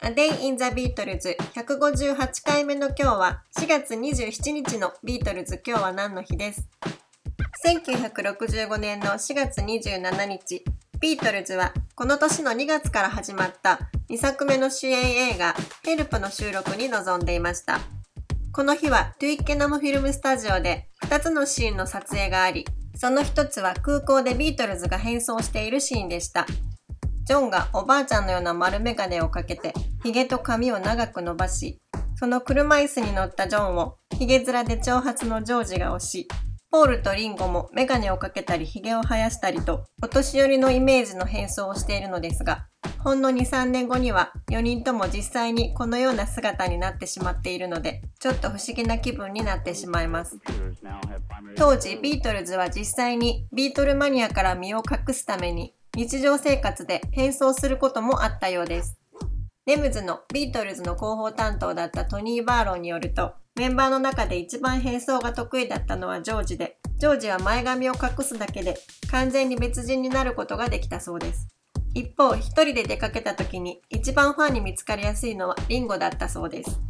[0.00, 5.60] A Day in the Beatles 158回目の今日は4月27日のビートルズ。
[5.66, 6.68] 今日は何の日です
[7.66, 10.62] ？1965年の4月27日。
[11.00, 17.80] ビートルズはこの年の2月から始まった2作目の主演映画ヘルプの収録に臨んでいました。
[18.52, 26.46] この日はトゥイッケナムフィルムスタジオで2つのシーンの撮影がありその一つは空港でビートルズが変装しているシーンでした。
[27.28, 31.78] ジョンがおばあちゃんのような丸メガネをかけて、髭と髪を長く伸ばし、
[32.14, 36.26] その車椅子に乗ったジョンを、髭面で長髪のジョージが押し、
[36.70, 42.66] ポールとリンゴもメガネをかけたり髭を生やしたりと、お年寄りのイメージの変装をしているのですが、
[43.00, 50.38] ほんの2、3年後には4人とも実際にこのような姿になってしまっているので、ちょっと不思議な気分になってしまいます。
[51.58, 58.98] 当時、ビートルズは実際にビートルマニアから身を隠すために日常生活で変装することもあったようです。
[59.66, 68.78] NEMS のビートルズの広報担当だったトニー・バーローによると、メンバーの中で一番変装が得意だったのはジョージで、ジョージは前髪を隠すだけで
[69.10, 71.48] 完全に別人になることができたそうです。
[71.94, 76.80] 一方、一人で出かけた時に一番ファンに見つかりやすいのはリンゴだったそうです。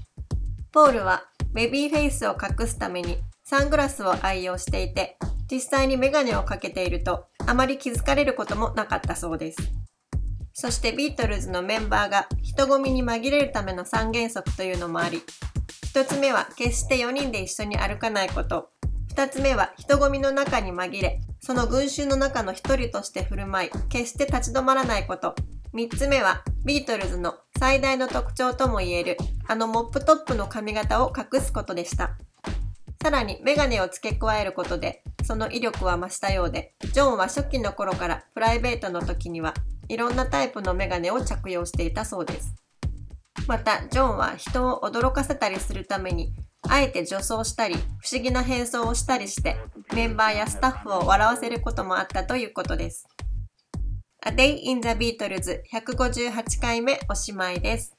[0.70, 5.16] ポールはベビーフェイスを隠すためにサングラスを愛用していて、
[5.50, 9.58] 実際にメガネをかけているとあまり気づかれることもなかったそうです。
[10.52, 15.22] そしてビートルズのメンバーが人混みに紛れるための三原則というのもあり、
[15.82, 18.68] 一つ目は決して4人で一緒に歩かないこと。
[19.08, 25.34] 二つ目は人混みの中に紛れ、その群衆の中の一人として振る舞い、決して立ち止まらないこと。
[25.72, 32.18] 三つ目はビートルズの最大の特徴ともいえるあのモップトップの髪型を隠すことでした。
[33.02, 39.52] さらにメガネを付け加えることでその威力は増したようで、ジョンは初期の頃からプライベートの時には
[39.86, 42.54] いろんなタイプのメガネを着用していたそうです。
[43.46, 46.32] また、ジョンは人を驚かせたりするために、
[46.66, 49.58] あえて女装したり、不思議な変装をしたりして、
[49.92, 53.06] メンバーやスタッフを笑わせることもあったということです。
[54.24, 57.97] A Day in the Beatles 158回目おしまいです。